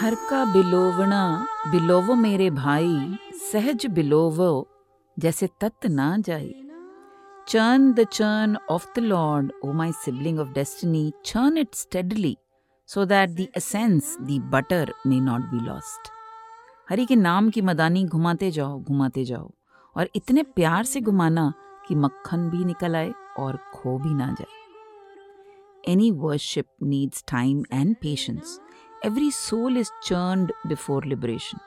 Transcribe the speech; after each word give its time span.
हर 0.00 0.14
का 0.14 0.44
बिलोवना, 0.52 1.46
बिलोवो 1.66 2.14
मेरे 2.14 2.50
भाई, 2.50 3.18
सहज 3.52 3.86
बिलोवो, 3.86 4.68
जैसे 5.18 5.48
तत् 5.60 5.86
ना 5.86 6.16
जाए। 6.18 6.54
Churn 7.48 7.92
the 7.92 8.04
churn 8.04 8.56
of 8.70 8.86
the 8.96 8.98
Lord, 8.98 9.52
O 9.64 9.72
my 9.72 9.92
sibling 9.92 10.40
of 10.40 10.48
destiny, 10.48 11.12
churn 11.24 11.58
it 11.58 11.74
steadily, 11.74 12.36
so 12.86 13.04
that 13.04 13.30
the 13.30 13.46
essence 13.56 14.16
the 14.20 14.50
butter, 14.52 14.94
may 15.06 15.20
not 15.20 15.40
be 15.40 15.60
lost. 15.60 16.08
Hari 16.90 17.06
के 17.06 17.16
नाम 17.16 17.50
की 17.50 17.60
मदानी, 17.60 18.04
घुमाते 18.04 18.50
जाओ 18.50 18.80
घुमाते 18.80 19.24
जाओ। 19.24 19.50
और 19.96 20.08
इतने 20.14 20.42
प्यार 20.42 20.84
से 20.84 21.00
घुमाना 21.00 21.52
कि 21.88 21.94
मक्खन 21.94 22.48
भी 22.50 22.64
निकल 22.64 22.96
आए 22.96 23.12
और 23.38 23.56
खो 23.74 23.98
भी 23.98 24.14
ना 24.14 24.26
जाए। 24.32 25.92
Any 25.92 26.10
worship 26.10 26.66
needs 26.82 27.24
time 27.28 27.62
and 27.72 27.94
patience 27.96 28.58
every 29.06 29.30
soul 29.30 29.76
is 29.78 29.90
churned 30.02 30.52
before 30.66 31.04
liberation 31.04 31.58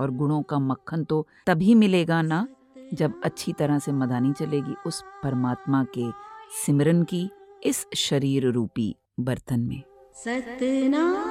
और 0.00 0.10
गुणों 0.10 0.42
का 0.42 0.58
मक्खन 0.58 1.04
तो 1.04 1.26
तभी 1.46 1.74
मिलेगा 1.74 2.22
ना 2.22 2.46
जब 2.94 3.20
अच्छी 3.24 3.52
तरह 3.52 3.78
से 3.78 3.92
मदानी 3.92 4.32
चलेगी 4.32 4.74
उस 4.86 5.02
परमात्मा 5.22 5.84
के 5.98 6.10
सिमरन 6.64 7.02
की 7.04 7.28
इस 7.64 7.86
शरीर 7.96 8.50
रूपी 8.50 8.94
बर्तन 9.20 9.60
में। 9.60 9.82
Satnam. 10.14 11.29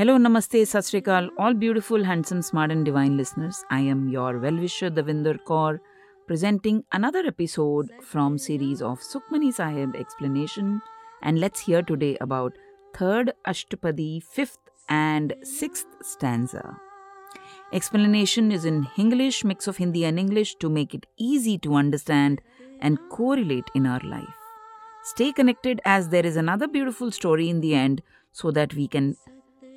Hello, 0.00 0.16
Namaste, 0.16 0.66
Sat 0.66 1.30
all 1.36 1.52
beautiful, 1.52 2.02
handsome, 2.02 2.40
smart, 2.40 2.70
and 2.70 2.86
divine 2.86 3.18
listeners. 3.18 3.62
I 3.68 3.80
am 3.80 4.08
your 4.08 4.38
well-wisher, 4.38 4.88
Davinder 4.88 5.38
Kaur, 5.46 5.78
presenting 6.26 6.84
another 6.90 7.18
episode 7.26 7.90
from 8.00 8.38
series 8.38 8.80
of 8.80 9.00
Sukhmani 9.00 9.52
Sahib 9.52 9.94
explanation. 9.94 10.80
And 11.20 11.38
let's 11.38 11.60
hear 11.60 11.82
today 11.82 12.16
about 12.22 12.56
third 12.94 13.34
Ashtapadi, 13.46 14.22
fifth 14.22 14.70
and 14.88 15.34
sixth 15.42 15.88
stanza. 16.00 16.78
Explanation 17.74 18.50
is 18.50 18.64
in 18.64 18.88
English, 18.96 19.44
mix 19.44 19.68
of 19.68 19.76
Hindi 19.76 20.06
and 20.06 20.18
English 20.18 20.54
to 20.60 20.70
make 20.70 20.94
it 20.94 21.04
easy 21.18 21.58
to 21.58 21.74
understand 21.74 22.40
and 22.80 22.98
correlate 23.10 23.70
in 23.74 23.86
our 23.86 24.00
life. 24.00 24.40
Stay 25.02 25.30
connected 25.30 25.82
as 25.84 26.08
there 26.08 26.24
is 26.24 26.36
another 26.36 26.68
beautiful 26.68 27.10
story 27.10 27.50
in 27.50 27.60
the 27.60 27.74
end 27.74 28.00
so 28.32 28.50
that 28.50 28.72
we 28.72 28.88
can 28.88 29.14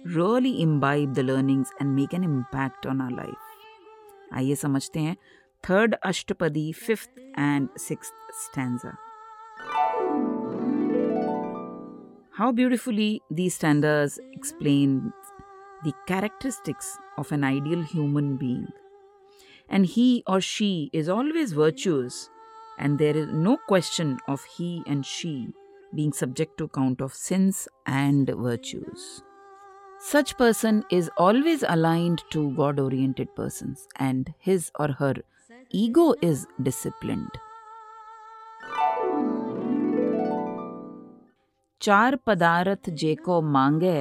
really 0.05 0.62
imbibe 0.62 1.14
the 1.14 1.22
learnings 1.22 1.72
and 1.80 1.94
make 1.94 2.12
an 2.12 2.24
impact 2.24 2.86
on 2.86 3.00
our 3.00 3.11
life. 3.11 3.44
आइए 4.34 4.55
समझते 4.55 5.00
हैं 5.00 5.16
third 5.69 5.94
ashtapadi 6.05 6.72
fifth 6.72 7.19
and 7.19 7.69
six 7.88 8.12
stanza 8.44 8.97
How 12.38 12.52
beautifully 12.52 13.20
these 13.38 13.55
stanzas 13.55 14.16
explain 14.33 15.12
the 15.86 15.92
characteristics 16.11 16.91
of 17.22 17.33
an 17.33 17.47
ideal 17.48 17.83
human 17.83 18.36
being. 18.36 18.69
And 19.69 19.86
he 19.94 20.22
or 20.34 20.41
she 20.41 20.88
is 20.92 21.08
always 21.08 21.52
virtuous, 21.52 22.30
and 22.78 22.97
there 22.98 23.16
is 23.16 23.27
no 23.33 23.56
question 23.72 24.19
of 24.28 24.44
he 24.44 24.83
and 24.86 25.05
she 25.05 25.48
being 25.94 26.12
subject 26.12 26.56
to 26.58 26.69
count 26.69 27.00
of 27.00 27.12
sins 27.12 27.66
and 27.86 28.30
virtues. 28.36 29.22
Such 30.05 30.37
person 30.37 30.83
is 30.91 31.09
always 31.15 31.63
aligned 31.63 32.23
to 32.31 32.51
God 32.55 32.77
oriented 32.77 33.33
persons, 33.35 33.87
and 33.97 34.33
his 34.37 34.69
or 34.77 34.89
her 34.99 35.13
ego 35.71 36.13
is 36.21 36.45
disciplined. 36.61 37.39
चार 41.81 42.15
पदार्थ 42.27 42.89
जेको 42.99 43.39
मांगे 43.53 43.95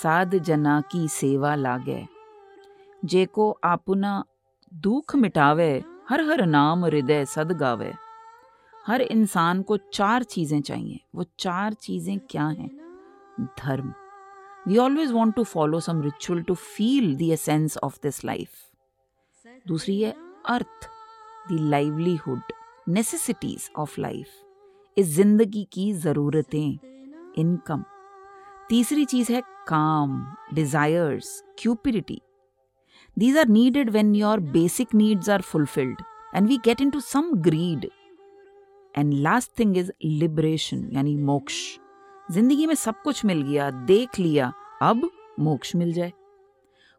साध 0.00 0.34
जना 0.48 0.80
की 0.90 1.06
सेवा 1.18 1.54
लागे 1.62 2.00
जेको 3.02 3.50
आपुना 3.70 4.12
दुख 4.72 5.16
मिटावे 5.22 5.72
हर 6.10 6.20
हर 6.30 6.44
नाम 6.56 6.84
हृदय 6.84 7.24
सद 7.36 7.52
गावे 7.62 7.92
हर 8.86 9.02
इंसान 9.02 9.62
को 9.62 9.76
चार 9.92 10.22
चीज़ें 10.34 10.60
चाहिए 10.60 11.00
वो 11.14 11.26
चार 11.38 11.74
चीज़ें 11.86 12.18
क्या 12.30 12.46
हैं 12.60 12.70
धर्म 13.58 13.92
we 14.70 14.78
always 14.78 15.12
want 15.12 15.34
to 15.36 15.44
follow 15.44 15.80
some 15.80 16.02
ritual 16.02 16.42
to 16.42 16.54
feel 16.54 17.14
the 17.16 17.30
essence 17.32 17.76
of 17.82 17.98
this 18.02 18.24
life 18.24 18.48
दूसरी 19.68 20.00
है 20.00 20.14
अर्थ 20.48 20.88
the 21.50 21.58
livelihood 21.70 22.52
necessities 22.88 23.70
of 23.78 24.00
life 24.00 24.28
इस 24.96 25.06
ज़िंदगी 25.16 25.66
की 25.72 25.92
जरूरतें 26.06 26.78
इनकम 27.38 27.84
तीसरी 28.70 29.04
चीज़ 29.04 29.32
है 29.32 29.42
काम 29.68 30.24
desires 30.54 31.42
cupidity 31.58 32.20
these 33.16 33.36
are 33.36 33.46
needed 33.46 33.92
when 33.92 34.14
your 34.14 34.38
basic 34.38 34.92
needs 34.94 35.28
are 35.28 35.42
fulfilled 35.42 36.00
and 36.32 36.48
we 36.48 36.58
get 36.58 36.80
into 36.80 37.00
some 37.02 37.42
greed. 37.42 37.90
And 38.94 39.22
last 39.22 39.52
thing 39.54 39.76
is 39.76 39.90
liberation 40.02 40.88
यानी 40.92 41.14
मोक्ष 41.24 41.58
ज़िंदगी 42.30 42.66
में 42.66 42.74
सब 42.74 43.00
कुछ 43.02 43.24
मिल 43.24 43.42
गया, 43.42 43.70
देख 43.70 44.18
लिया, 44.18 44.52
अब 44.82 45.08
मोक्ष 45.40 45.74
मिल 45.76 45.92
जाए। 45.92 46.12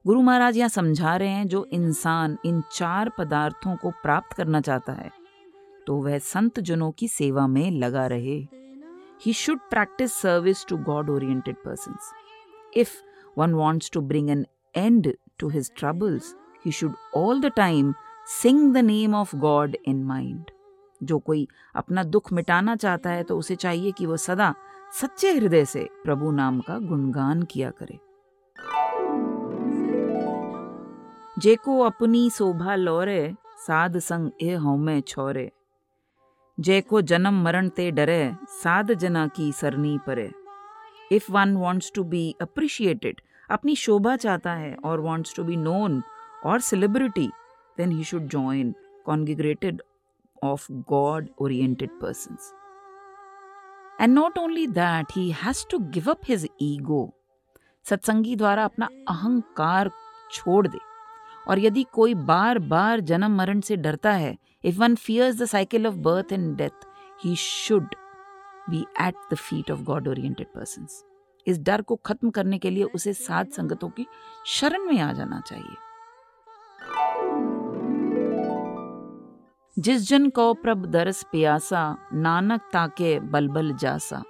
गुरु 0.06 0.22
महाराज 0.22 0.58
यहाँ 0.58 0.70
समझा 0.70 1.16
रहे 1.16 1.30
हैं, 1.30 1.48
जो 1.48 1.66
इंसान 1.74 2.38
इन 2.46 2.62
चार 2.72 3.10
पदार्थों 3.18 3.76
को 3.76 3.90
प्राप्त 4.04 4.34
करना 4.38 4.62
चाहता 4.62 4.94
है 4.94 5.10
तो 5.88 5.96
वह 5.98 6.18
संत 6.20 6.60
जनों 6.60 6.92
की 6.92 7.08
सेवा 7.08 7.46
में 7.48 7.72
लगा 7.72 8.06
रहे। 8.08 8.38
He 9.22 9.34
should 9.34 9.60
practise 9.70 10.14
service 10.14 10.66
to 10.70 10.78
God 10.80 11.10
oriented 11.10 11.56
person 11.66 11.96
if 12.74 12.92
one 13.38 13.54
wants 13.54 13.92
to 13.92 14.02
bring 14.02 14.30
an 14.30 14.46
end 14.76 15.14
to 15.40 15.50
his 15.50 15.72
troubles 15.78 16.36
he 16.66 16.72
should 16.72 16.94
all 17.16 17.42
the 17.42 17.52
time 17.56 17.94
sing 18.42 18.74
the 18.74 18.78
name 18.78 19.16
of 19.16 19.36
God 19.36 19.78
in 19.86 20.04
mind 20.04 20.52
जो 21.02 21.20
कोई 21.20 21.48
अपना 21.76 22.04
दुख 22.04 22.32
मिटाना 22.34 22.76
चाहता 22.76 23.10
है 23.10 23.24
तो 23.24 23.38
उसे 23.38 23.56
चाहिए 23.56 23.92
कि 23.92 24.06
वह 24.06 24.18
सदा 24.18 24.54
सच्चे 24.94 25.32
हृदय 25.34 25.66
से 25.66 25.90
प्रभु 26.04 26.32
नाम 26.32 26.60
का 26.60 26.80
गुणगान 26.80 27.44
किया 27.44 27.72
करे। 27.72 28.00
जेको 31.40 31.80
अपनी 31.80 32.30
शोभा 32.30 32.76
लौरे, 32.76 33.36
साध 33.58 33.98
संग 34.00 34.32
ए 34.42 34.56
हौमे 34.56 35.02
छोरे। 35.02 35.52
जैको 36.60 37.02
जन्म 37.02 37.44
मरण 37.44 37.70
ते 37.70 37.92
डरे, 37.92 38.36
साध 38.64 38.94
जना 38.94 39.28
की 39.28 39.52
सरनी 39.52 39.98
परे। 39.98 40.32
If 41.12 41.32
one 41.32 41.56
wants 41.58 41.92
to 41.96 42.04
be 42.04 42.36
appreciated 42.42 43.22
अपनी 43.52 43.76
शोभा 43.76 44.16
चाहता 44.16 44.54
है 44.54 44.76
और 44.86 45.00
वॉन्ट्स 45.00 45.36
टू 45.36 45.44
बी 45.44 45.56
नोन 45.56 46.02
और 46.46 46.60
celebrity 46.60 47.30
then 47.78 47.92
he 47.92 48.04
should 48.04 48.28
join 48.28 48.76
congregated 49.06 49.82
of 50.44 50.68
God 50.72 51.30
oriented 51.40 51.90
persons 51.90 52.54
and 54.02 54.14
not 54.14 54.38
only 54.38 54.66
that 54.68 55.12
he 55.16 55.30
has 55.32 55.66
to 55.72 55.80
give 55.96 56.10
up 56.12 56.22
his 56.30 56.48
ego 56.62 57.10
सत्संगी 57.86 58.36
द्वारा 58.36 58.64
अपना 58.66 58.90
अहंकार 59.10 59.90
छोड़ 60.32 60.68
दे। 60.68 60.80
और 61.48 61.60
यदि 61.60 61.84
कोई 61.94 62.14
बार 62.14 62.60
बार 62.60 63.00
जन्म 63.00 63.36
मरण 63.38 63.62
से 63.62 63.76
डरता 63.76 64.12
है 64.12 64.36
if 64.66 64.80
one 64.80 64.96
fears 64.96 65.42
the 65.42 65.46
cycle 65.46 65.88
of 65.88 65.96
birth 66.08 66.34
and 66.34 66.56
death 66.58 66.86
he 67.26 67.36
should 67.36 67.96
be 68.70 68.86
at 69.02 69.16
the 69.34 69.36
feet 69.36 69.72
of 69.72 69.82
God 69.84 70.08
oriented 70.08 70.48
person 70.48 70.88
इस 71.48 71.60
डर 71.60 71.82
को 71.82 71.96
खत्म 72.06 72.30
करने 72.30 72.58
के 72.60 72.70
लिए 72.70 72.84
उसे 72.96 73.14
सात 73.14 73.52
संगतों 73.52 73.90
की 73.90 74.06
शरण 74.48 74.86
में 74.86 75.00
आ 75.00 75.12
जाना 75.14 75.40
चाहिए। 75.40 75.76
जिस 79.82 80.10
जन 80.10 80.30
को 80.30 80.54
प्रभ 80.54 80.86
दरस 80.86 81.24
प्यासा 81.24 81.98
नानक 82.14 82.62
ताके 82.74 83.20
बलबल 83.20 83.74
जासा। 83.74 84.24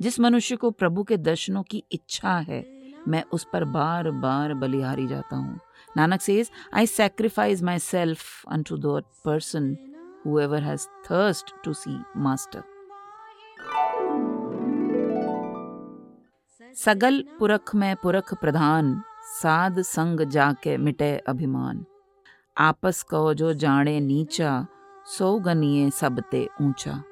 जिस 0.00 0.20
मनुष्य 0.20 0.56
को 0.56 0.70
प्रभु 0.70 1.02
के 1.02 1.16
दर्शनों 1.16 1.62
की 1.62 1.84
इच्छा 1.92 2.38
है 2.38 2.64
मैं 3.08 3.24
उस 3.32 3.46
पर 3.52 3.64
बार 3.64 4.10
बार 4.10 4.54
बलिहारी 4.54 5.06
जाता 5.06 5.36
हूँ। 5.36 5.60
Nanak 5.98 6.22
says, 6.22 6.50
I 6.74 6.84
sacrifice 6.84 7.62
myself 7.62 8.22
unto 8.56 8.78
that 8.78 9.04
person, 9.26 9.76
whoever 10.24 10.60
has 10.60 10.88
thirst 11.10 11.52
to 11.64 11.74
see 11.74 11.98
Master. 12.16 12.62
सगल 16.76 17.24
पुरख 17.38 17.74
में 17.74 17.96
पुरख 17.96 18.34
प्रधान 18.34 19.02
साध 19.42 19.82
संग 19.82 20.20
जाके 20.20 20.76
मिटे 20.76 21.16
अभिमान। 21.18 21.84
आपस 22.58 23.02
कहो 23.02 23.34
जो 23.34 23.52
जाने 23.52 24.00
नीचा 24.00 24.66
सोगनिये 25.08 25.90
सब 25.90 26.20
ते 26.30 26.48
ऊँचा। 26.62 27.02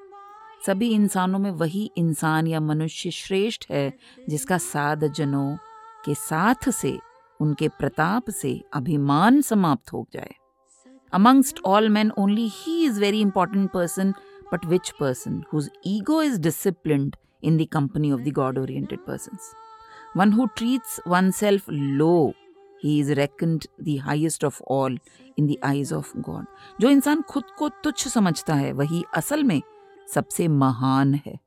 सभी 0.66 0.88
इंसानों 0.92 1.38
में 1.38 1.50
वही 1.50 1.90
इंसान 1.96 2.46
या 2.46 2.60
मनुष्य 2.60 3.10
श्रेष्ठ 3.10 3.70
है, 3.70 3.92
जिसका 4.28 4.58
साध 4.58 5.06
जनों 5.08 5.56
के 6.04 6.14
साथ 6.14 6.70
से, 6.70 6.98
उनके 7.40 7.68
प्रताप 7.68 8.30
से 8.30 8.60
अभिमान 8.74 9.40
समाप्त 9.42 9.92
हो 9.92 10.06
जाए। 10.12 10.34
Amongst 11.12 11.60
all 11.66 11.88
man 11.88 12.10
only 12.18 12.48
he 12.54 12.84
is 12.84 13.00
very 13.00 13.20
important 13.20 13.70
person 13.72 14.12
but 14.52 14.66
which 14.66 14.90
person 15.00 15.42
whose 15.52 15.70
ego 15.86 16.22
is 16.22 16.40
discipline 16.40 17.10
in 17.44 17.56
the 17.56 17.66
company 17.72 18.12
of 18.12 18.20
the 18.20 18.32
God 18.34 18.58
oriented 18.58 18.98
person 19.06 19.38
one 20.16 20.32
who 20.32 20.46
treats 20.56 21.00
one 21.08 21.30
self 21.30 21.70
low 21.70 22.32
he 22.86 23.02
is 23.02 23.18
reckoned 23.18 23.66
the 23.88 23.96
highest 23.96 24.44
of 24.44 24.62
all 24.70 24.98
in 25.40 25.46
the 25.46 25.56
eyes 25.72 25.92
of 25.92 26.04
god. 26.28 26.44
जो 26.80 26.90
इंसान 26.90 27.22
खुद 27.22 27.44
को 27.58 27.68
तुच्छ 27.68 28.08
समझता 28.08 28.54
है, 28.54 28.72
वही 28.72 29.04
असल 29.14 29.44
में 29.44 29.62
सबसे 30.14 30.48
महान 30.48 31.14
है। 31.14 31.38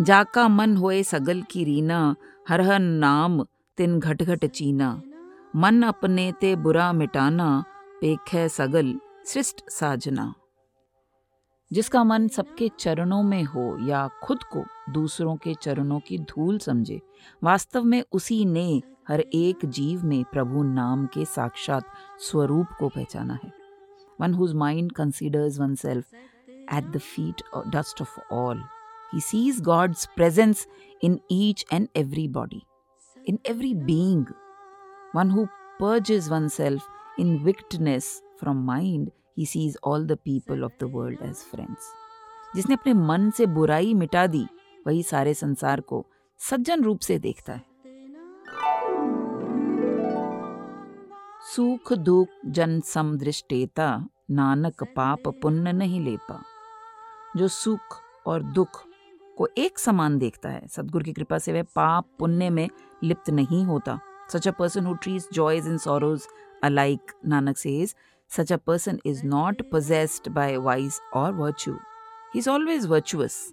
जाका 0.00 0.48
मन 0.48 0.76
होए 0.76 1.02
सगल 1.02 1.42
की 1.42 1.64
रीना, 1.64 2.16
हर 2.48 2.60
हर 2.60 2.78
नाम 2.78 3.44
तिन 3.76 4.00
घट 4.00 4.22
घट 4.22 4.46
चीना। 4.46 5.02
मन 5.56 5.82
अपने 5.82 6.32
ते 6.32 6.56
बुरा 6.56 6.92
मिटाना, 6.92 7.64
पेख 8.00 8.20
है 8.32 8.48
सगल 8.48 9.00
सृष्ट 9.26 9.70
साजना। 9.70 10.34
जिसका 11.72 12.02
मन 12.04 12.26
सबके 12.28 12.70
चरणों 12.78 13.22
में 13.22 13.42
हो 13.44 13.76
या 13.88 14.06
खुद 14.22 14.42
को 14.42 14.64
दूसरों 14.90 15.36
के 15.36 15.54
चरणों 15.54 16.00
की 16.00 16.18
धूल 16.30 16.58
समझे 16.58 17.00
वास्तव 17.44 17.84
में 17.84 18.02
उसी 18.12 18.44
ने 18.44 18.82
हर 19.08 19.20
एक 19.20 19.64
जीव 19.66 20.04
में 20.06 20.24
प्रभु 20.24 20.62
नाम 20.62 21.06
के 21.06 21.24
साक्षात 21.24 21.92
स्वरूप 22.20 22.76
को 22.78 22.88
पहचाना 22.88 23.38
है 23.44 23.52
one 24.20 24.34
whose 24.34 24.54
mind 24.54 24.92
considers 24.92 25.58
one 25.60 25.74
self 25.74 26.14
at 26.74 26.90
the 26.92 26.98
feet 26.98 27.42
dust 27.66 28.02
of 28.02 28.18
all 28.32 28.62
He 29.12 29.18
sees 29.18 29.60
God's 29.60 30.06
presence 30.06 30.68
in 31.02 31.20
each 31.28 31.64
and 31.70 31.88
every 31.96 32.28
body, 32.28 32.64
in 33.26 33.40
every 33.44 33.74
being. 33.74 34.28
One 35.12 35.30
who 35.30 35.48
purges 35.80 36.30
oneself 36.30 36.88
in 37.18 37.42
wickedness 37.42 38.22
from 38.36 38.64
mind, 38.64 39.10
he 39.38 39.46
sees 39.46 39.76
all 39.88 40.06
the 40.06 40.16
people 40.28 40.58
of 40.58 40.70
the 40.82 40.88
world 40.92 41.18
as 41.18 41.34
friends. 41.34 41.78
जिसने 42.56 42.74
अपने 42.74 42.92
मन 42.92 43.30
से 43.30 43.46
बुराई 43.46 43.94
मिटा 43.94 44.26
दी, 44.26 44.46
वही 44.86 45.02
सारे 45.02 45.34
संसार 45.34 45.80
को 45.80 46.06
सज्जन 46.38 46.82
रूप 46.82 47.00
से 47.00 47.18
देखता 47.18 47.52
है। 47.52 47.70
सुख, 51.54 51.92
दुख, 51.92 52.28
जन 52.46 52.80
समदृष्टेता 52.80 54.08
नानक, 54.30 54.84
पाप, 54.84 55.28
पुण्य 55.28 55.72
नहीं 55.72 56.00
लेपा। 56.00 56.42
जो 57.36 57.48
सुख 57.48 58.00
और 58.26 58.42
दुख 58.42 58.84
को 59.38 59.48
एक 59.58 59.78
समान 59.78 60.18
देखता 60.18 60.48
है, 60.48 60.68
सदगुरु 60.68 61.04
की 61.04 61.12
कृपा 61.12 61.38
से 61.38 61.52
वह 61.52 61.62
पाप, 61.62 62.06
पुण्य 62.18 62.50
में 62.50 62.68
लिप्त 63.02 63.30
नहीं 63.30 63.64
होता। 63.64 64.00
Such 64.32 64.48
a 64.48 64.50
person 64.50 64.86
who 64.86 64.94
treats 64.94 65.28
joys 65.32 65.66
in 65.66 65.78
sorrows 65.78 66.22
alike 66.62 67.12
Nanak 67.26 67.56
says 67.56 67.96
such 68.30 68.50
a 68.52 68.58
person 68.60 69.00
is 69.04 69.22
not 69.24 69.62
possessed 69.70 70.32
by 70.32 70.56
vice 70.56 71.00
or 71.12 71.32
virtue. 71.32 71.78
He 72.32 72.38
is 72.38 72.46
always 72.46 72.84
virtuous, 72.86 73.52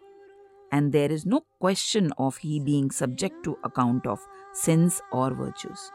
and 0.71 0.91
there 0.91 1.11
is 1.11 1.25
no 1.25 1.39
question 1.59 2.11
of 2.17 2.37
he 2.37 2.59
being 2.59 2.91
subject 2.91 3.43
to 3.45 3.57
account 3.63 4.05
of 4.05 4.19
sins 4.55 5.01
or 5.11 5.29
virtues. 5.33 5.91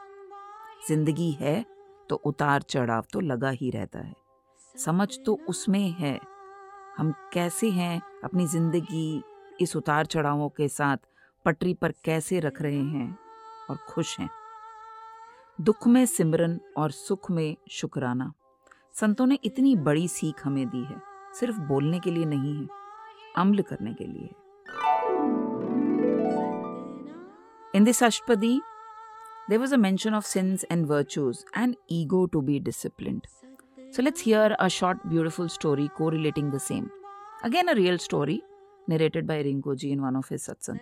ज़िंदगी 0.89 1.31
है 1.41 1.65
तो 2.09 2.17
उतार 2.27 2.63
चढ़ाव 2.63 3.05
तो 3.13 3.21
लगा 3.21 3.51
ही 3.51 3.71
रहता 3.71 3.99
है 3.99 4.15
समझ 4.75 5.09
तो 5.27 5.39
उसमें 5.49 5.91
है 5.99 6.19
हम 6.97 7.13
कैसे 7.33 7.71
हैं 7.71 8.01
अपनी 8.25 8.47
ज़िंदगी 8.47 9.23
इस 9.61 9.77
उतार 9.77 10.07
चढ़ावों 10.07 10.49
के 10.57 10.69
साथ 10.69 11.07
पटरी 11.45 11.75
पर 11.75 11.95
कैसे 12.05 12.41
रख 12.41 12.61
रहे 12.63 12.83
हैं 12.97 13.09
और 13.71 13.77
खुश 13.89 14.19
हैं 14.21 14.29
दुख 15.59 15.87
में 15.87 16.05
सिमरन 16.07 16.61
और 16.79 16.91
सुख 16.91 17.31
में 17.31 17.57
शुक्राना 17.71 18.33
संतों 18.95 19.27
ने 19.27 19.39
इतनी 19.45 19.75
बड़ी 19.77 20.07
सीख 20.09 20.45
हमें 20.47 20.69
दी 20.69 20.83
है, 20.85 21.01
सिर्फ़ 21.35 21.61
बोलने 21.69 22.01
के 22.01 22.11
लिए 22.11 22.25
नहीं 22.25 22.55
है, 22.57 22.69
अमल 23.37 23.63
करने 23.63 23.95
के 23.95 24.05
लिए 24.05 24.29
in 27.75 27.85
this 27.85 28.03
ashtapadi 28.05 28.61
there 29.51 29.59
was 29.59 29.75
a 29.75 29.77
mention 29.77 30.15
of 30.15 30.25
sins 30.25 30.65
and 30.71 30.87
virtues 30.87 31.45
and 31.57 31.75
ego 31.93 32.25
to 32.27 32.41
be 32.41 32.59
discipline 32.61 33.21
so 33.79 34.03
let's 34.03 34.25
hear 34.25 34.53
a 34.53 34.69
short 34.69 35.07
beautiful 35.07 35.49
story 35.49 35.89
को 35.89 36.09
relating 36.09 36.53
the 36.53 36.59
same 36.59 36.89
again 37.45 37.69
a 37.69 37.73
real 37.73 37.97
story 37.99 38.41
narrated 38.89 39.27
by 39.27 39.43
Rinku 39.43 39.75
ji 39.75 39.91
in 39.91 40.01
one 40.01 40.17
of 40.17 40.29
his 40.31 40.45
satsang 40.45 40.79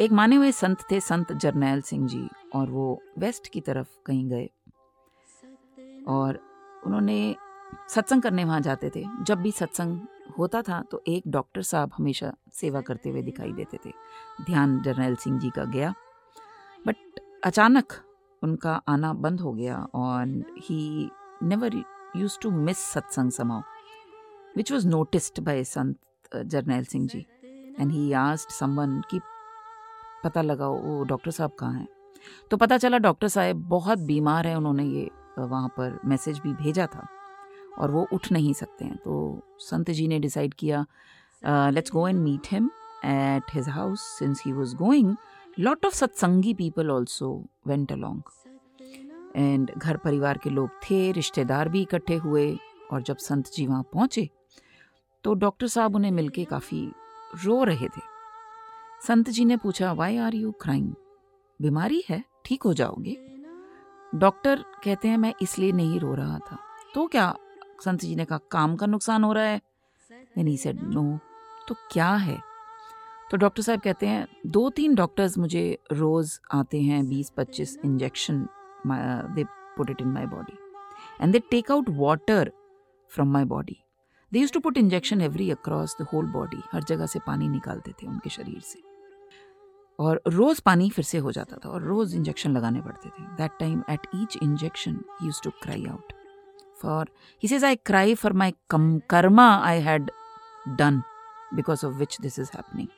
एक 0.00 0.12
माने 0.12 0.36
हुए 0.36 0.50
संत 0.52 0.82
थे 0.90 1.00
संत 1.00 1.32
जरनैल 1.32 1.80
सिंह 1.82 2.06
जी, 2.08 2.28
और 2.54 2.70
वो 2.70 3.02
waste 3.18 3.48
की 3.48 3.60
तरफ़ 3.60 3.88
कहीं 4.06 4.28
गए। 4.28 4.48
और 6.08 6.38
उन्होंने 6.88 7.36
सत्संग 7.88 8.22
करने 8.22 8.44
वहाँ 8.44 8.60
जाते 8.60 8.90
थे। 8.90 9.04
जब 9.22 9.38
भी 9.38 9.50
सत्संग 9.52 10.00
होता 10.38 10.60
था 10.62 10.80
तो 10.82 11.02
एक 11.08 11.22
डॉक्टर 11.28 11.62
साहब 11.62 11.90
हमेशा 11.96 12.32
सेवा 12.52 12.80
करते 12.80 13.10
हुए 13.10 13.22
दिखाई 13.22 13.52
देते 13.52 13.78
थे। 13.86 13.92
ध्यान 14.44 14.80
जरनैल 14.82 15.16
सिंह 15.16 15.38
जी 15.38 15.50
का 15.50 15.64
गया। 15.64 15.92
बट 16.86 17.20
अचानक 17.44 17.92
उनका 18.42 18.72
आना 18.88 19.12
बंद 19.14 19.40
हो 19.40 19.52
गया 19.52 19.76
और 19.94 20.42
he 20.58 21.10
never 21.42 21.82
use 22.16 22.38
to 22.42 22.50
miss 22.50 22.78
satsang 22.78 23.30
समाओ 23.30 23.62
which 24.56 24.72
was 24.72 24.88
noticed 24.88 25.40
by 25.40 25.64
Sant 25.64 25.98
Jarnail 26.36 26.84
Singh 26.84 27.06
ji. 27.06 27.26
And 27.80 27.92
he 27.92 28.12
asked 28.12 28.50
someone 28.50 29.00
कि 29.10 29.20
पता 30.24 30.42
लगाओ 30.42 30.78
वो 30.78 31.02
डॉक्टर 31.04 31.30
साहब 31.30 31.50
कहाँ 31.50 31.72
हैं? 31.72 31.88
तो 32.50 32.56
पता 32.56 32.78
चला 32.78 32.98
डॉक्टर 32.98 33.28
साहब 33.28 33.56
बहुत 33.68 33.98
बीमार 33.98 34.46
हैं, 34.46 34.56
उन्होंने 34.56 34.84
ये 34.84 35.10
वहाँ 35.40 35.68
पर 35.68 35.98
मैसेज 36.04 36.38
भी 36.38 36.52
भेजा 36.54 36.86
था 36.86 37.06
और 37.78 37.90
वो 37.90 38.06
उठ 38.12 38.30
नहीं 38.32 38.52
सकते 38.52 38.84
हैं। 38.84 38.96
तो 38.96 39.42
संत 39.60 39.90
जी 39.90 40.06
ने 40.08 40.18
डिसाइड 40.18 40.54
किया 40.54 40.84
let's 41.70 41.92
go 41.92 42.06
and 42.08 42.18
meet 42.20 42.52
him 42.52 42.70
at 43.04 43.54
his 43.54 43.68
house 43.68 44.00
since 44.18 44.42
he 44.46 44.52
was 44.52 44.74
going 44.76 45.14
lot 45.58 45.86
of 45.86 45.94
satsangi 45.94 46.54
people 46.54 46.90
also 46.90 47.30
went 47.66 47.92
along 47.92 48.22
and 49.36 49.70
घर 49.70 49.96
परिवार 49.96 50.38
के 50.38 50.50
लोग 50.50 50.68
थे, 50.82 51.10
रिश्तेदार 51.12 51.68
भी 51.68 51.82
इकट्ठे 51.82 52.16
हुए 52.16 52.58
और 52.92 53.02
जब 53.02 53.16
संत 53.16 53.50
जी 53.52 53.66
वहाँ 53.66 53.82
पहुँचे 53.92 54.28
तो 55.24 55.34
डॉक्टर 55.34 55.66
साहब 55.66 55.94
उन्हें 55.96 56.10
मिलके 56.10 56.44
काफ़ी 56.44 56.86
रो 57.44 57.62
रहे 57.64 57.88
थे। 57.88 58.00
संत 59.06 59.30
जी 59.30 59.44
ने 59.44 59.56
पूछा 59.56 59.92
वाई 59.92 60.16
आर 60.16 60.34
यू 60.34 60.52
क्राइम 60.52 60.94
बीमारी 61.60 62.02
है? 62.08 62.22
ठीक 62.44 62.62
हो 62.62 62.72
जाओगे? 62.74 63.16
डॉक्टर 64.14 64.64
कहते 64.84 65.08
हैं, 65.08 65.16
मैं 65.16 65.32
इसलिए 65.42 65.72
नहीं 65.72 65.98
रो 66.00 66.14
रहा 66.14 66.38
था। 66.40 66.58
तो 66.94 67.06
क्या 67.06 67.34
संत 67.84 68.00
जी 68.00 68.14
ने 68.16 68.24
कहा, 68.24 68.38
काम 68.50 68.76
का 68.76 68.86
नुकसान 68.86 69.24
हो 69.24 69.32
रहा 69.32 69.44
है? 69.44 69.60
नहीं 70.38 70.56
सेड 70.56 70.82
नो 70.84 71.18
तो 71.68 71.74
क्या 71.92 72.10
है? 72.10 72.38
तो 73.30 73.36
डॉक्टर 73.36 73.62
साहब 73.62 73.80
कहते 73.80 74.06
हैं, 74.06 74.26
दो 74.46 74.68
तीन 74.70 74.94
डॉक्टर्स 74.94 75.36
मुझे 75.38 75.78
रोज़ 75.92 76.38
आते 76.54 76.80
हैं, 76.82 77.08
बीस, 77.08 77.30
पच्चीस 77.36 77.78
injection 77.84 78.46
they 78.86 79.44
put 79.76 79.90
it 79.90 80.00
in 80.00 80.08
my 80.08 80.26
body 80.26 80.58
and 81.20 81.32
they 81.32 81.38
take 81.50 81.70
out 81.72 81.90
water 81.90 82.52
from 83.12 83.32
my 83.32 83.44
body 83.46 83.76
they 84.32 84.38
use 84.38 84.52
to 84.52 84.60
put 84.60 84.78
injection 84.78 85.20
every 85.20 85.50
across 85.50 85.96
the 86.00 86.06
whole 86.12 86.26
body 86.32 86.62
हर 86.72 86.84
जगह 86.84 87.06
से 87.06 87.18
पानी 87.26 87.48
निकालते 87.48 87.92
थे 87.92 88.06
उनके 88.06 88.30
शरीर 88.30 88.60
से। 88.60 88.87
और 89.98 90.20
रोज 90.28 90.60
पानी 90.60 90.88
फिर 90.90 91.04
से 91.04 91.18
हो 91.18 91.32
जाता 91.32 91.56
था 91.64 91.68
और 91.68 91.82
रोज 91.82 92.14
इंजेक्शन 92.14 92.50
लगाने 92.50 92.80
पड़ते 92.80 93.08
थे 93.08 93.22
that 93.36 93.52
time 93.60 93.82
at 93.90 94.06
each 94.14 94.36
injection 94.42 95.00
use 95.22 95.40
to 95.44 95.50
cry 95.62 95.84
out 95.86 96.12
for 96.76 97.10
he 97.42 97.48
says 97.48 97.64
I 97.64 97.76
cry 97.86 98.14
for 98.14 98.32
my 98.32 98.54
come 98.70 98.98
karma 99.10 99.48
I 99.56 99.80
had 99.80 100.10
done 100.78 101.02
because 101.54 101.86
of 101.86 101.94
which 101.94 102.16
this 102.20 102.38
is 102.38 102.50
happening 102.54 102.88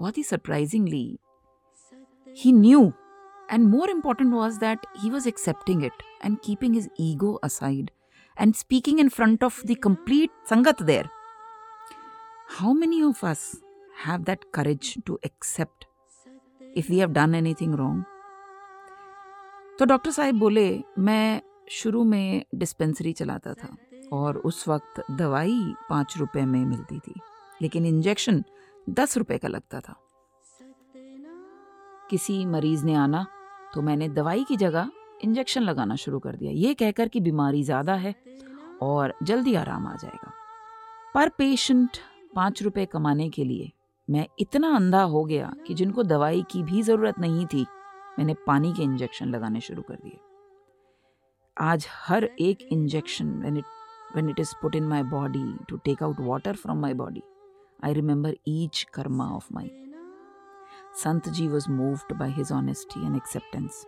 बहुत 0.00 0.18
ही 0.18 0.22
surprisingly 0.22 1.18
he 2.36 2.52
knew 2.52 2.92
and 3.48 3.66
more 3.66 3.90
important 3.90 4.32
was 4.34 4.58
that 4.60 4.86
he 4.98 5.10
was 5.10 5.28
accepting 5.28 5.84
it 5.84 6.02
and 6.24 6.38
keeping 6.44 6.74
his 6.74 6.88
ego 7.00 7.32
aside 7.44 7.90
and 8.36 8.54
speaking 8.54 9.00
in 9.00 9.08
front 9.08 9.44
of 9.44 9.62
the 9.66 9.76
complete 9.82 10.30
sangat 10.50 10.82
there. 10.82 11.06
How 12.50 12.72
many 12.74 13.02
of 13.04 13.24
us 13.26 13.50
have 14.06 14.22
that 14.22 14.44
courage 14.54 14.94
to 15.06 15.18
accept 15.26 15.87
if 16.76 16.90
we 16.90 16.98
have 16.98 17.10
done 17.12 17.34
anything 17.34 17.74
wrong 17.74 18.04
तो 19.78 19.84
doctor 19.84 20.10
साहब 20.10 20.34
बोले, 20.34 20.82
मैं 20.98 21.40
शुरू 21.70 22.02
में 22.04 22.44
dispensary 22.54 23.12
चलाता 23.12 23.52
था 23.54 23.68
और 24.12 24.36
उस 24.38 24.66
वक्त 24.68 25.02
दवाई 25.12 25.74
पाँच 25.90 26.16
रुपए 26.18 26.44
में 26.44 26.64
मिलती 26.64 26.98
थी, 26.98 27.14
लेकिन 27.62 27.86
इंजेक्शन 27.86 28.42
दस 28.90 29.16
रुपए 29.18 29.38
का 29.38 29.48
लगता 29.48 29.80
था। 29.80 29.94
किसी 32.10 32.44
मरीज़ 32.46 32.84
ने 32.84 32.94
आना 32.96 33.26
तो 33.74 33.82
मैंने 33.82 34.08
दवाई 34.10 34.44
की 34.44 34.56
जगह 34.56 34.90
इंजेक्शन 35.24 35.62
लगाना 35.62 35.96
शुरू 35.96 36.18
कर 36.18 36.36
दिया। 36.36 36.52
ये 36.52 36.74
कहकर 36.74 37.08
कि 37.08 37.20
बीमारी 37.20 37.62
ज़्यादा 37.62 37.94
है 37.96 38.14
और 38.82 39.14
जल्दी 39.22 39.54
आराम 39.54 39.86
आ 39.86 39.94
जाएगा। 39.96 40.32
पर 41.14 41.28
पेशेंट 41.28 41.98
पाँच 42.36 42.62
रुपए 42.62 42.86
कमाने 42.86 43.28
के 43.30 43.44
लिए 43.44 43.70
मैं 44.08 44.26
इतना 44.40 44.74
अंधा 44.76 45.02
हो 45.02 45.24
गया 45.24 45.52
कि 45.66 45.74
जिनको 45.74 46.02
दवाई 46.02 46.42
की 46.50 46.62
भी 46.62 46.82
ज़रूरत 46.82 47.18
नहीं 47.18 47.46
थी, 47.46 47.66
मैंने 48.18 48.34
पानी 48.46 48.72
के 48.72 48.82
इंजेक्शन 48.82 49.28
लगाने 49.28 49.60
शुरू 49.60 49.82
कर 49.82 49.94
दिए। 49.94 50.18
आज 51.56 51.86
हर 52.06 52.24
एक 52.40 52.62
injection 52.72 53.32
when 53.40 53.56
it 53.56 53.64
when 54.14 54.28
it 54.30 54.40
is 54.40 54.54
put 54.62 54.74
in 54.76 54.84
my 54.88 55.02
body 55.02 55.44
to 55.68 55.76
take 55.76 56.02
out 56.02 56.20
water 56.20 56.56
from 56.56 56.80
my 56.80 56.94
body 56.94 57.22
I 57.84 57.94
remember 57.94 58.34
each 58.48 58.82
karma 58.94 59.28
of 59.36 59.46
my 59.54 59.70
Sant 61.04 61.28
ji 61.28 61.48
was 61.48 61.70
moved 61.70 62.16
by 62.18 62.30
his 62.30 62.52
honesty 62.52 63.06
and 63.06 63.16
acceptance 63.16 63.84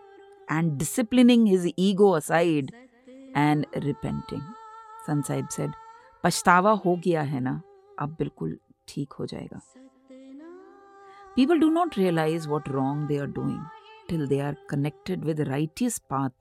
and 0.51 0.71
disciplining 0.77 1.47
his 1.47 1.71
ego 1.79 2.11
aside 2.11 2.71
and 3.37 3.65
repenting 3.77 4.41
Sant 5.07 5.25
Sahib 5.25 5.47
said 5.47 5.71
पछतावा 6.23 6.71
हो 6.85 6.95
गया 7.05 7.21
है 7.23 7.39
ना 7.39 7.61
अब 7.99 8.15
बिल्कुल 8.19 8.57
ठीक 8.87 9.13
हो 9.13 9.25
जाएगा 9.25 9.59
People 11.35 11.59
do 11.59 11.71
not 11.71 11.95
realize 11.95 12.47
what 12.47 12.69
wrong 12.69 13.07
they 13.07 13.17
are 13.17 13.27
doing 13.27 13.65
till 14.09 14.27
they 14.27 14.41
are 14.41 14.55
connected 14.67 15.23
with 15.23 15.37
the 15.37 15.45
righteous 15.45 15.97
path. 15.97 16.33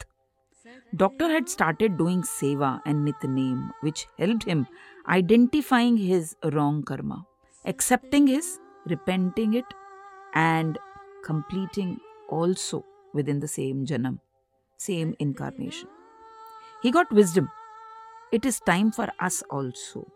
Doctor 0.97 1.29
had 1.29 1.49
started 1.49 1.97
doing 1.97 2.23
seva 2.23 2.81
and 2.85 3.07
nitnem, 3.07 3.71
which 3.83 4.09
helped 4.19 4.45
him 4.45 4.67
identifying 5.09 5.97
his 5.97 6.35
wrong 6.53 6.83
karma, 6.83 7.25
accepting 7.65 8.27
his, 8.27 8.59
repenting 8.87 9.55
it, 9.55 9.65
and 10.35 10.79
completing 11.25 11.99
also 12.29 12.85
within 13.15 13.39
the 13.39 13.49
same 13.49 13.87
janam, 13.87 14.19
same 14.77 15.15
incarnation. 15.21 15.89
He 16.83 16.91
got 16.91 17.13
wisdom. 17.13 17.49
It 18.33 18.45
is 18.45 18.59
time 18.61 18.91
for 18.91 19.09
us 19.21 19.43
also 19.51 20.07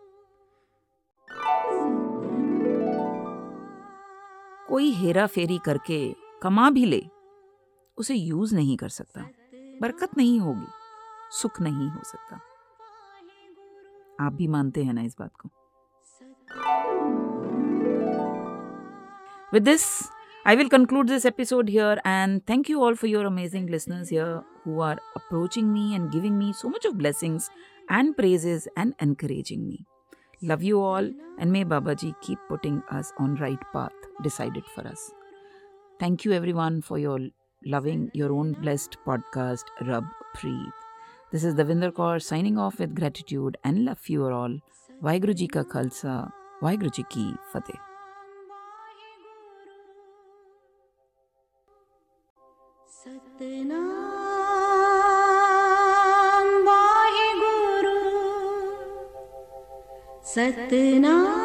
कोई 4.69 4.91
हेरा 4.93 5.27
फेरी 5.27 5.59
करके 5.59 5.99
कमा 6.43 6.71
भी 6.71 6.85
ले, 6.85 7.03
उसे 7.99 8.15
use 8.15 8.55
नहीं 8.55 8.77
कर 8.77 8.89
सकता। 8.89 9.21
बरकत 9.81 10.17
नहीं 10.17 10.39
होगी, 10.41 10.67
सुख 11.33 11.61
नहीं 11.61 11.89
हो 11.89 12.03
सकता। 12.05 12.41
आप 14.21 14.33
भी 14.33 14.47
मानते 14.49 14.85
हैं 14.85 14.95
ना 14.95 15.03
इस 15.03 15.17
बात 15.21 15.31
को। 15.37 15.49
With 19.53 19.63
this 19.63 19.87
I 20.47 20.57
will 20.57 20.69
conclude 20.69 21.09
this 21.09 21.27
episode 21.27 21.69
here 21.71 22.03
and 22.07 22.41
thank 22.49 22.71
you 22.71 22.81
all 22.81 22.95
for 22.95 23.11
your 23.11 23.27
amazing 23.27 23.71
listeners 23.71 24.13
here 24.13 24.41
who 24.67 24.81
are 24.81 25.01
approaching 25.17 25.73
me 25.73 25.95
and 25.95 26.11
giving 26.11 26.37
me 26.37 26.53
so 26.53 26.69
much 26.69 26.87
of 26.87 26.95
blessings 26.95 27.51
and 27.91 28.15
praises 28.15 28.69
and 28.79 28.95
encouraging 29.03 29.67
me 29.67 29.85
Love 30.44 30.64
you 30.64 30.82
all 30.82 31.10
and 31.38 31.52
may 31.52 31.64
Babaji 31.66 32.14
keep 32.22 32.40
putting 32.48 32.82
us 32.90 33.14
on 33.18 33.36
right 33.36 33.60
path. 33.74 33.92
decided 34.24 34.66
for 34.66 34.86
us. 34.88 35.12
Thank 36.00 36.26
you, 36.26 36.34
everyone, 36.34 36.82
for 36.82 36.98
your 36.98 37.20
loving 37.66 38.12
your 38.14 38.32
own 38.34 38.54
blessed 38.54 38.98
podcast, 39.08 39.64
Rub 39.88 40.06
Preet. 40.36 40.72
This 41.32 41.44
is 41.44 41.56
Davinder 41.56 41.92
Kaur 41.92 42.22
signing 42.22 42.58
off 42.58 42.80
with 42.80 42.96
gratitude 42.96 43.58
and 43.64 43.86
love 43.86 44.08
you 44.08 44.26
all. 44.26 44.58
Vaheguru 45.04 45.36
Ji 45.36 45.48
ka 45.48 45.64
Khalsa, 45.76 46.32
Vaheguru 46.62 46.94
Ji 47.00 47.04
ki 47.10 47.30
Fateh. 47.54 47.80
Satnam 53.00 53.83
Waheguru 60.51 60.65
Satnam 60.67 61.44